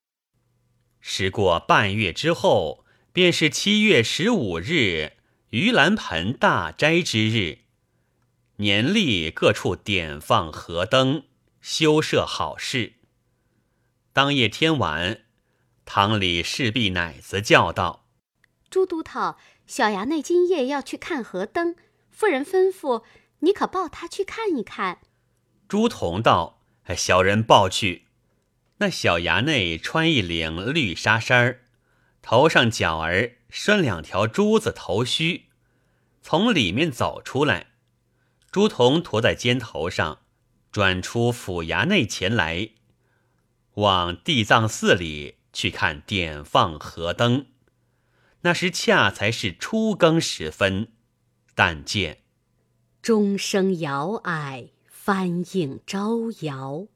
[1.07, 5.13] 时过半月之后，便是七月十五日
[5.51, 7.59] 盂兰盆大斋之日，
[8.55, 11.25] 年历各处点放河灯，
[11.61, 12.93] 修设好事。
[14.13, 15.21] 当夜天晚，
[15.85, 18.07] 堂里侍婢奶子叫道。
[18.71, 19.35] 朱都头，
[19.67, 21.75] 小衙内今夜要去看河灯，
[22.09, 23.03] 夫人吩咐
[23.41, 25.01] 你可抱他去看一看。
[25.67, 26.63] 朱仝道
[26.97, 28.04] ：“小人抱去。”
[28.77, 31.61] 那小衙内穿一领绿纱衫儿，
[32.21, 35.45] 头上角儿拴两条珠子头须，
[36.21, 37.67] 从里面走出来。
[38.51, 40.19] 朱仝驮在肩头上，
[40.71, 42.69] 转出府衙内前来，
[43.75, 47.45] 往地藏寺里去看点放河灯。
[48.41, 50.89] 那时恰才是初更时分，
[51.53, 52.19] 但见
[53.01, 56.87] 钟声摇矮，翻映招摇。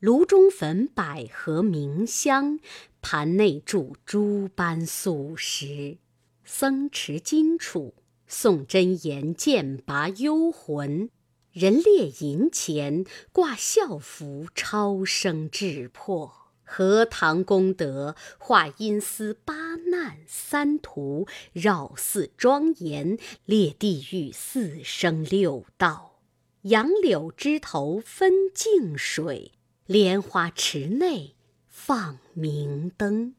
[0.00, 2.60] 炉中焚百合明香，
[3.00, 5.98] 盘内煮诸般素食。
[6.44, 7.94] 僧持金杵，
[8.30, 11.10] 诵真言，剑拔幽魂。
[11.50, 16.52] 人列银钱，挂孝服，超生智魄。
[16.62, 26.20] 荷塘功德化阴司八难三途绕寺庄严列地狱四生六道
[26.62, 29.52] 杨柳枝头分净水
[29.88, 31.34] 莲花池内
[31.66, 33.34] 放明灯。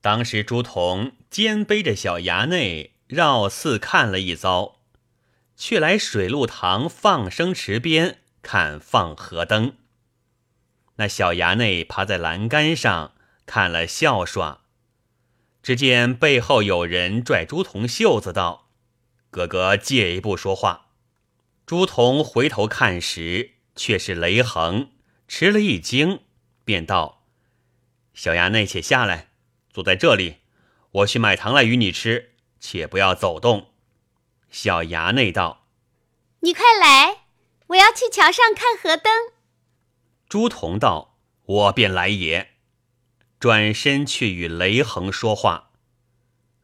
[0.00, 4.78] 当时朱仝肩背着小衙内绕寺看了一遭，
[5.56, 9.74] 却来水陆堂放生池边看放河灯。
[10.96, 13.12] 那小衙内趴在栏杆上
[13.44, 14.62] 看了笑耍，
[15.62, 18.70] 只见背后有人拽朱仝袖子道
[19.30, 20.86] ：“哥哥借一步说话。”
[21.66, 24.92] 朱仝回头看时，却是雷横，
[25.28, 26.22] 吃了一惊，
[26.64, 27.22] 便道
[28.14, 29.28] ：“小衙内且下来，
[29.70, 30.38] 坐在这里，
[30.90, 33.70] 我去买糖来与你吃，且不要走动。”
[34.50, 35.66] 小衙内道
[36.40, 37.24] ：“你快来，
[37.68, 39.12] 我要去桥上看河灯。”
[40.28, 42.54] 朱仝道：“我便来也。”
[43.38, 45.70] 转身去与雷横说话。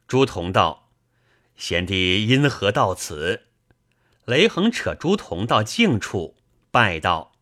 [0.07, 0.89] 朱仝道
[1.55, 3.43] ：“贤弟因何到此？”
[4.25, 6.35] 雷横扯朱仝到近处，
[6.71, 7.33] 拜道：“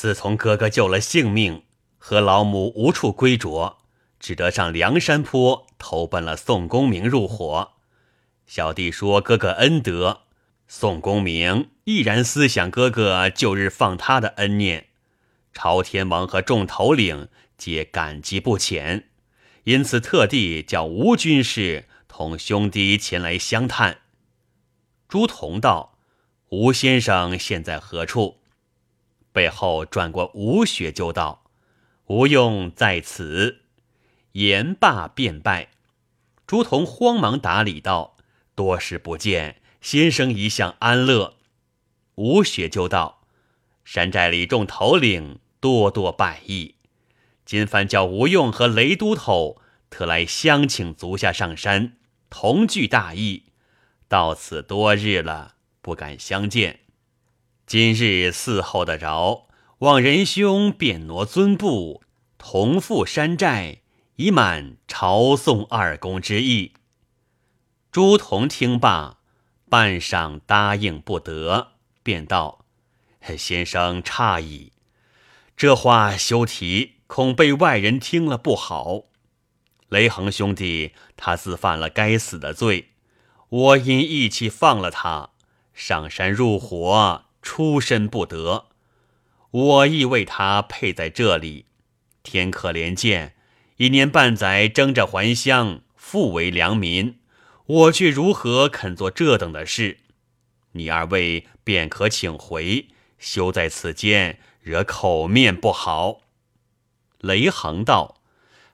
[0.00, 1.64] 自从哥哥救了性命，
[1.98, 3.76] 和老母无处归着，
[4.18, 7.72] 只得上梁山坡投奔了宋公明入伙。
[8.46, 10.22] 小弟说哥哥恩德，
[10.66, 14.86] 宋公明毅然思想哥哥旧日放他的恩念。”
[15.52, 17.28] 朝天王和众头领
[17.58, 19.10] 皆感激不浅，
[19.64, 23.98] 因此特地叫吴军士同兄弟前来相探。
[25.06, 25.98] 朱仝道
[26.48, 28.38] ：“吴先生现在何处？”
[29.32, 31.44] 背后转过吴雪就道
[32.06, 33.62] ：“吴用在此。”
[34.32, 35.68] 言罢便拜。
[36.46, 38.16] 朱仝慌忙打礼道
[38.54, 41.36] ：“多时不见，先生一向安乐。”
[42.16, 43.22] 吴雪就道。
[43.84, 46.76] 山寨里众头领多多拜意，
[47.44, 51.96] 今番叫吴用和雷都头特来相请足下上山，
[52.28, 53.46] 同聚大义。
[54.06, 56.80] 到此多日了，不敢相见。
[57.70, 59.46] 今日伺候得着，
[59.78, 62.02] 望仁兄便挪尊部，
[62.36, 63.78] 同赴山寨，
[64.16, 66.72] 以满朝宋二公之意。”
[67.92, 69.18] 朱仝听罢，
[69.68, 72.64] 半晌答应不得，便道
[73.38, 74.72] ：“先生诧异，
[75.56, 79.04] 这话休提，恐被外人听了不好。
[79.90, 82.88] 雷横兄弟他自犯了该死的罪，
[83.48, 85.30] 我因义气放了他，
[85.72, 88.66] 上山入伙，出身不得，
[89.50, 91.66] 我亦为他配在这里。
[92.22, 93.34] 天可怜见，
[93.76, 97.18] 一年半载争着还乡，复为良民。”
[97.70, 99.98] 我却如何肯做这等的事？
[100.72, 106.22] 你二位便可请回，休在此间惹口面不好。
[107.20, 108.20] 雷横道：“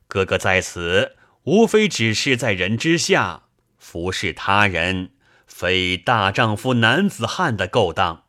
[0.09, 3.43] 哥哥在此，无非只是在人之下
[3.77, 5.11] 服侍他人，
[5.47, 8.25] 非大丈夫男子汉的勾当。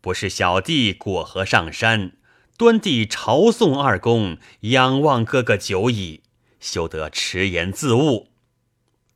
[0.00, 2.12] 不是小弟过河上山，
[2.56, 6.22] 端地朝宋二公，仰望哥哥久矣，
[6.58, 8.28] 休得迟言自误。”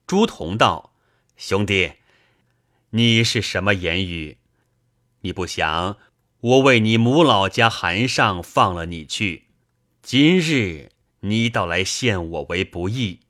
[0.07, 0.93] 朱仝道
[1.37, 1.93] ：“兄弟，
[2.91, 4.37] 你是什么言语？
[5.23, 5.97] 你不想
[6.41, 9.45] 我为你母老家韩上放了你去，
[10.03, 13.21] 今日你倒来陷我为不义。”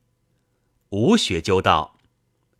[0.90, 1.96] 吴学究道：“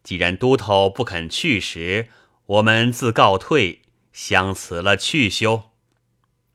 [0.05, 2.09] 既然都头不肯去时，
[2.47, 3.83] 我们自告退，
[4.15, 5.73] 相辞了去休。”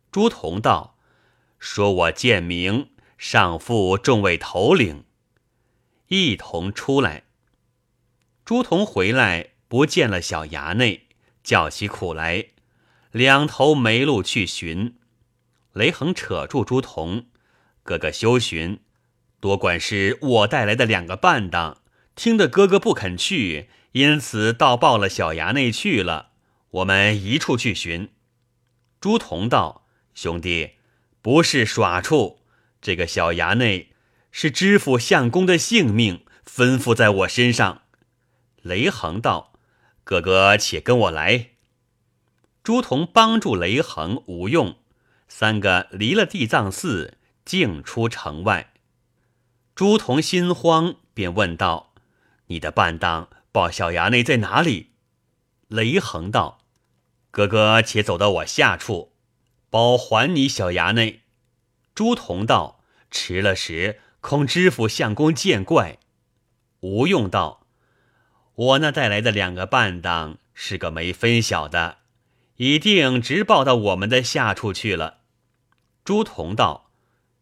[0.10, 0.97] 朱仝道
[1.60, 2.89] ：“说我贱名，
[3.20, 5.03] 上负众位头领，
[6.07, 7.26] 一同出来。”
[8.43, 11.10] 朱仝回来不见了小衙内，
[11.43, 12.45] 叫起苦来，
[13.12, 14.95] 两头没路去寻。
[15.74, 17.26] 雷横扯住朱仝
[17.84, 18.80] ：“哥哥休寻，
[19.39, 21.78] 多管是我带来的两个伴当，
[22.16, 26.28] 听得哥哥不肯去，因此倒报了小衙内去了。
[26.72, 28.09] 我们一处去寻。”
[29.01, 30.72] 朱仝道：“兄弟，
[31.22, 32.39] 不是耍处，
[32.82, 33.91] 这个小衙内
[34.32, 37.84] 是知府相公的性命，吩咐在我身上。”
[38.61, 39.53] 雷横道
[40.03, 41.51] ：“哥哥，且跟我来。”
[42.61, 44.78] 朱仝帮助雷横、吴用
[45.30, 48.74] 三个离了地藏寺，径出城外。
[49.74, 51.93] 朱仝心慌，便问道
[52.47, 54.89] ：“你的伴当报小衙内在哪里？”
[55.70, 56.59] 雷横道
[57.32, 59.13] ：“哥哥，且走到我下处，
[59.69, 61.21] 包还你小衙内。”
[61.93, 65.97] 朱仝道：“迟了时，恐知府相公见怪。”
[66.82, 67.65] 吴用道。
[68.55, 71.99] 我那带来的两个伴当是个没分晓的，
[72.57, 75.19] 一定直报到我们的下处去了。
[76.03, 76.89] 朱仝道：“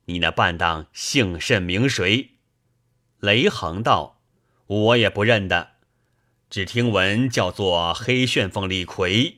[0.05, 2.31] 你那伴当姓甚名谁？”
[3.19, 4.19] 雷横道
[4.67, 5.71] ：“我也不认得，
[6.51, 9.36] 只听闻叫做黑旋风李逵。”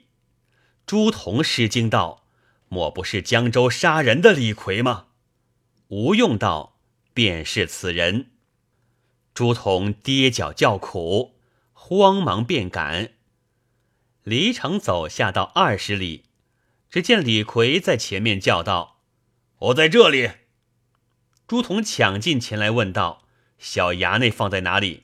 [0.90, 2.26] 朱仝失惊道
[2.68, 5.06] ：“莫不是江州杀人的李逵吗？”
[5.90, 6.80] 吴用道
[7.14, 8.32] ：“便是此人。”
[9.36, 11.36] 朱仝跌脚叫苦。
[11.74, 13.12] 慌忙便赶，
[14.24, 16.24] 离城走下到二十里，
[16.90, 19.02] 只见李逵在前面叫道
[19.70, 20.32] ：“我在这里。”
[21.48, 23.28] 朱仝抢进前来问道
[23.60, 25.04] ：“小衙内放在哪里？”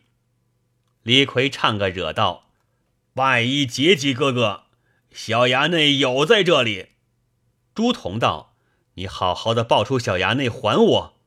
[1.03, 2.49] 李逵唱个惹道
[3.13, 4.64] ：“万一结吉哥哥，
[5.15, 6.89] 小衙内有在这里。”
[7.73, 8.57] 朱仝道
[8.95, 11.17] ：“你好好的报出小衙内还我。”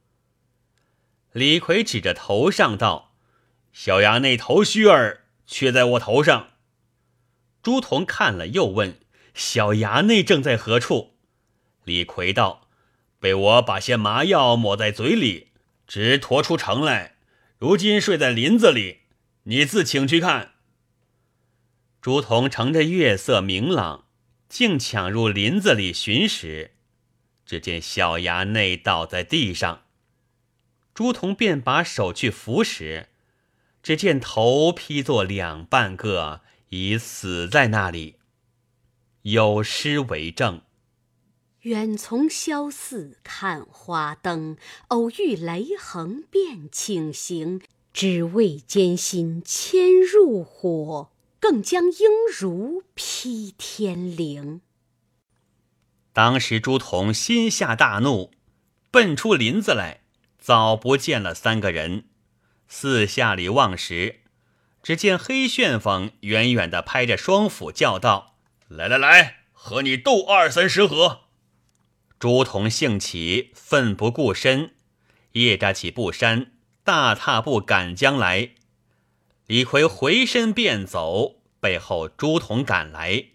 [1.33, 3.15] 李逵指着头上道
[3.73, 6.51] ：“小衙内头须儿。”却在我头上。
[7.63, 9.01] 朱仝看了，又问
[9.33, 11.17] ：“小衙内正在何处？”
[11.85, 12.69] 李逵道
[13.19, 15.53] ：“被我把些麻药抹在嘴里，
[15.87, 17.17] 直驮出城来。
[17.57, 18.99] 如今睡在林子里，
[19.45, 20.53] 你自请去看。”
[22.09, 24.07] 朱仝乘着月色明朗，
[24.49, 26.71] 竟抢入林子里寻时，
[27.45, 29.83] 只见小衙内倒在地上。
[30.95, 33.09] 朱仝便把手去扶时。
[33.83, 36.41] 只见头劈作两半个，
[36.71, 38.15] 已死在那里。
[39.21, 40.63] 有诗为证：
[41.61, 44.57] 远从萧寺看花灯，
[44.87, 47.61] 偶遇雷横便请行。
[47.93, 52.09] 只为艰辛牵入火，更将应
[52.39, 54.61] 如劈天灵。
[56.13, 58.33] 当时朱仝心下大怒，
[58.91, 60.01] 奔出林子来，
[60.39, 62.07] 早不见了三个人。
[62.67, 64.21] 四下里望时，
[64.83, 68.37] 只见黑旋风远远的拍着双斧叫道
[68.69, 71.21] ：“来来来，和你斗二三十合！”
[72.19, 74.75] 朱仝兴起，奋不顾身，
[75.33, 78.51] 夜扎起布衫，大踏步赶将来。
[79.49, 83.29] 李逵回身便走，背后朱仝赶来，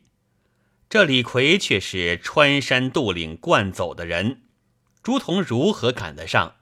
[0.88, 4.43] 这李逵却是穿山渡岭惯走的人，
[5.01, 6.57] 朱仝如何赶得上？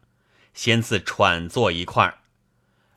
[0.54, 2.20] 先自喘坐一块儿，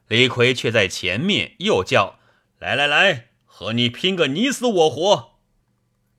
[0.07, 2.21] 李逵却在前面又叫
[2.61, 5.41] ：“来来来，和你拼个你死我活！”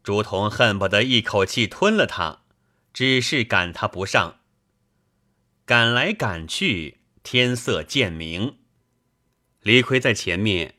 [0.03, 2.41] 朱仝恨不得一口气吞了他，
[2.91, 4.39] 只是赶他不上。
[5.65, 8.57] 赶来赶去，天色渐明。
[9.65, 10.75] 李逵在前面，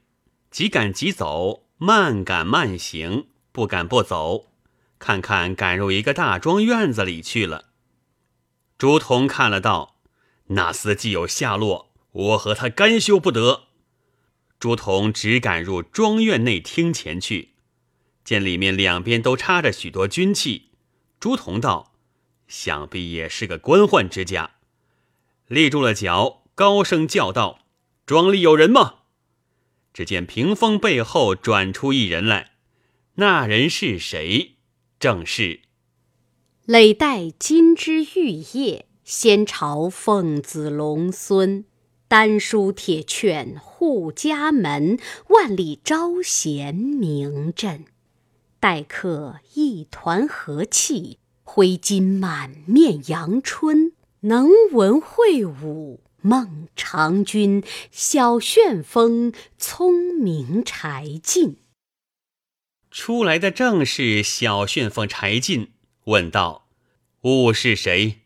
[0.49, 4.47] 急赶急走，慢赶慢行，不赶不走，
[5.01, 7.71] 看看赶入一个大庄院子里去了。
[8.79, 9.97] 朱仝看了道
[10.55, 13.65] ：“那厮既有下落，我和他干休不得。”
[14.61, 17.55] 朱仝只赶入庄院内厅前去，
[18.23, 20.71] 见里面两边都插着许多军器。
[21.19, 21.93] 朱仝道
[22.47, 24.53] ：“想必也是个官宦之家。”
[25.49, 27.66] 立住了脚，高声叫道
[28.07, 29.01] ：“庄里有人吗？”
[29.93, 32.53] 只见屏风背后转出一人来，
[33.17, 34.53] 那人是谁？
[34.99, 35.61] 正是
[36.65, 41.65] 累代金枝玉叶，先朝凤子龙孙，
[42.09, 44.99] 丹书铁券护家门，
[45.29, 47.85] 万里招贤名震。
[48.61, 53.93] 待客一团和气，挥金满面阳春。
[54.21, 61.59] 能文会武孟尝君，小旋风聪明柴进。
[62.91, 65.73] 出来的正是小旋风柴进，
[66.05, 66.69] 问道
[67.23, 68.21] ：“吾是谁？”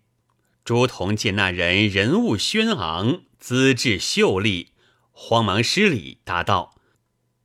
[0.65, 4.69] 朱仝见那人人物轩昂，资质秀丽，
[5.11, 6.77] 慌忙施礼，答道：“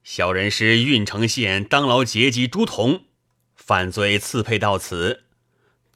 [0.04, 3.02] 小人是郓城县当劳节级朱仝，
[3.56, 5.24] 犯罪刺配到此。”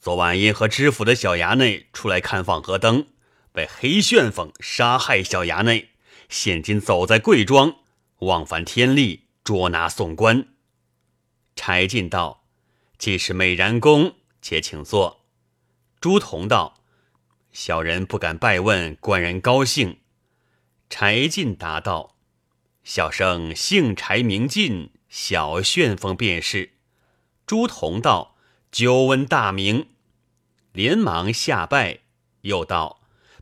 [0.02, 3.08] 昨晚因和知府的小衙内出来看放河灯，
[3.52, 5.24] 被黑旋风杀害。
[5.24, 5.90] 小衙内
[6.30, 7.76] 现今走在贵庄，
[8.20, 10.48] 妄犯天力，捉拿送官。
[11.56, 12.44] 柴进道
[12.98, 15.26] ：“既是美髯公，且请坐。”
[16.00, 16.82] 朱仝道
[17.52, 19.98] ：“小人不敢拜问官人高兴。”
[20.90, 22.16] 柴进答道
[22.84, 26.74] ：“小生姓柴名进，小旋风便是。”
[27.46, 28.36] 朱仝道。
[28.72, 29.88] 久闻大名，
[30.74, 32.02] 连忙下拜，
[32.42, 32.99] 又道：“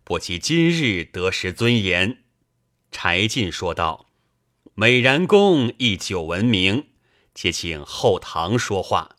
[0.08, 2.24] 不期今日得失尊严。”
[2.94, 4.06] 柴进说道
[4.74, 6.88] ：“美髯公亦久闻名，
[7.36, 9.18] 且请后堂说话。”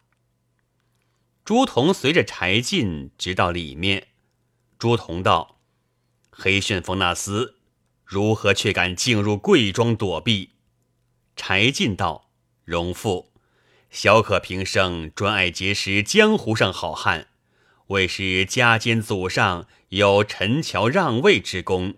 [1.44, 4.06] 朱仝随着柴进直到里面。
[4.78, 5.60] 朱仝道
[6.30, 7.52] ：“黑旋风那厮
[8.02, 10.52] 如何却敢进入贵庄躲避？”
[11.36, 12.30] 柴进道
[12.64, 13.30] ：“荣父。”
[13.90, 17.28] 小可平生专爱结识江湖上好汉，
[17.88, 21.94] 为是家间祖上有陈桥让位之功。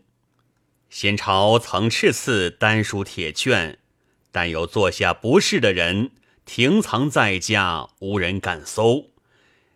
[0.89, 3.79] 先朝曾敕赐丹书铁券，
[4.33, 6.11] 但有坐下不是的人，
[6.45, 9.11] 停藏在家，无人敢搜。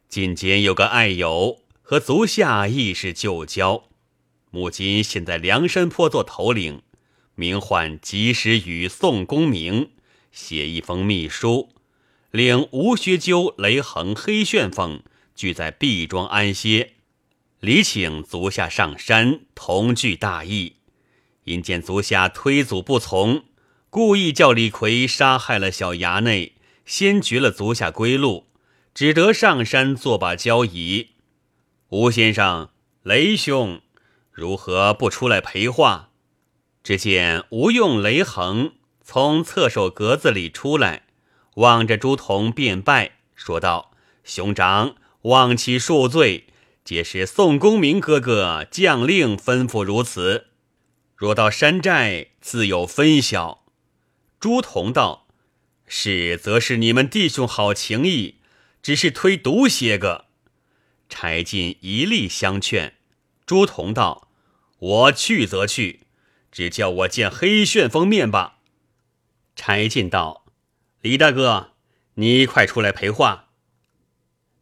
[0.09, 3.85] 近间有个爱友和足下亦是旧交，
[4.51, 6.83] 母亲现在梁山坡做头领，
[7.35, 9.91] 名唤及时雨宋公明，
[10.31, 11.71] 写一封密书。
[12.31, 15.03] 领吴学究、雷横、黑旋风
[15.35, 16.93] 聚在毕庄安歇，
[17.61, 20.77] 礼请足下上山同聚大义。
[21.45, 23.45] 因见足下推阻不从，
[23.91, 26.55] 故意叫李逵杀害了小衙内，
[26.87, 28.47] 先绝了足下归路，
[28.95, 31.11] 只得上山作罢交谊。
[31.89, 32.71] 吴先生、
[33.03, 33.81] 雷兄，
[34.31, 36.11] 如何不出来陪话？
[36.83, 41.03] 只见吴用、雷横从侧手格子里出来。
[41.57, 43.93] 望着朱仝便拜，说道
[44.25, 46.49] ：“兄长，望其恕罪，
[46.85, 50.49] 皆是宋公明哥哥将令吩咐如此。
[51.17, 53.65] 若到山寨，自有分晓。”
[54.39, 55.27] 朱仝道
[55.89, 58.37] ：“是，则是你们弟兄好情谊，
[58.83, 60.27] 只是推独些个。”
[61.09, 62.95] 柴进一力相劝。
[63.47, 64.29] 朱仝道
[64.79, 66.01] ：“我去则去，
[66.53, 68.59] 只叫我见黑旋风面吧。”
[69.57, 70.45] 柴进道。
[71.01, 71.73] 李大哥，
[72.15, 73.44] 你快出来陪话。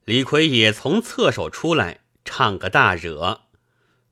[0.05, 3.42] 李逵也从侧手出来，唱个大惹。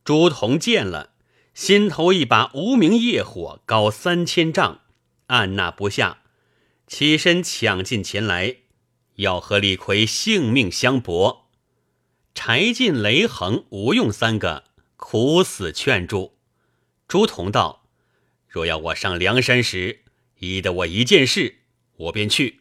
[0.05, 1.11] 朱仝见了，
[1.53, 4.81] 心头一把无名业火，高三千丈，
[5.27, 6.23] 按捺不下，
[6.87, 8.57] 起身抢进前来，
[9.17, 11.51] 要和李逵性命相搏。
[12.35, 14.65] 柴进、雷横、吴用三个
[14.97, 16.37] 苦死劝住。
[17.09, 17.85] 朱仝道
[18.49, 20.05] ：“若要我上梁山时，
[20.39, 21.57] 依得我一件事。”
[22.01, 22.61] 我便去。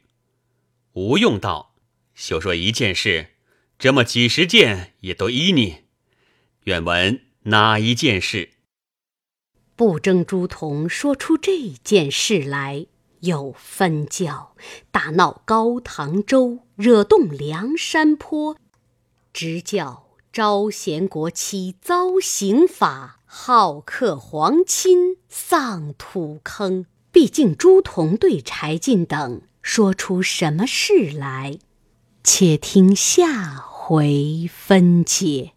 [0.93, 1.68] 吴用道
[2.19, 3.27] ：“休说一件事，
[3.77, 5.85] 这么几十件也都依你。
[6.65, 8.49] 愿闻哪一件事？”
[9.77, 12.87] 不争朱仝说出这件事来，
[13.21, 14.53] 有分教，
[14.91, 18.57] 大闹高唐州，惹动梁山坡，
[19.31, 26.85] 直教招贤国戚遭刑法，好客皇亲丧土坑。
[27.13, 31.59] 毕竟朱仝对柴进等说出什么事来？
[32.31, 35.53] 且听下回分解。